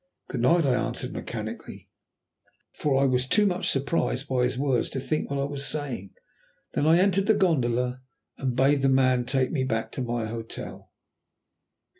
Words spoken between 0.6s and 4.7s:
I answered mechanically, for I was too much surprised by his